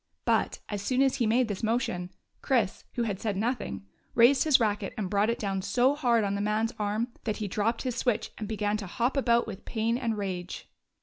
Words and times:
But, 0.25 0.61
as 0.67 0.81
soon 0.81 1.03
as 1.03 1.17
he 1.17 1.27
made 1.27 1.47
this 1.47 1.61
motion, 1.61 2.09
Chris, 2.41 2.85
who 2.95 3.03
had 3.03 3.19
said 3.19 3.37
nothing, 3.37 3.85
raised 4.15 4.45
his 4.45 4.59
racket 4.59 4.95
and 4.97 5.11
brought 5.11 5.29
it 5.29 5.37
down 5.37 5.61
so 5.61 5.93
hard 5.93 6.23
on 6.23 6.33
the 6.33 6.41
man's 6.41 6.73
arm 6.79 7.09
that 7.25 7.37
he 7.37 7.47
dropped 7.47 7.83
his 7.83 7.97
switch 7.97 8.31
and 8.39 8.47
began 8.47 8.77
to 8.77 8.87
hop 8.87 9.15
about 9.15 9.45
with 9.45 9.63
pain 9.63 9.99
and 9.99 10.17
rage. 10.17 10.67